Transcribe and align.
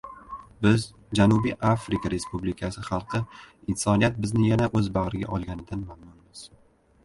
Biz, 0.65 0.85
Janubiy 1.19 1.55
Afrika 1.73 2.09
Respublikasi 2.15 2.85
xalqi, 2.89 3.21
insoniyat 3.75 4.19
bizni 4.27 4.49
yana 4.49 4.73
o‘z 4.81 4.93
bag‘riga 4.99 5.33
olganidan 5.39 5.89
mamnunmiz 5.93 6.47